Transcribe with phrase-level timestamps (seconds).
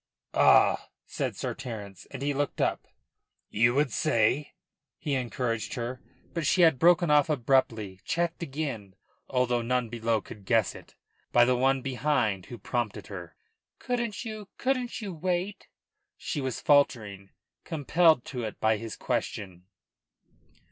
[0.33, 2.87] "Ah?" said Sir Terence, and he looked up.
[3.51, 4.55] "You would say?"
[4.97, 6.01] he encouraged her,
[6.33, 8.95] for she had broken off abruptly, checked again
[9.29, 10.95] although none below could guess it
[11.31, 13.35] by the one behind who prompted her.
[13.77, 15.67] "Couldn't you couldn't you wait?"
[16.17, 17.29] she was faltering,
[17.63, 19.67] compelled to it by his question.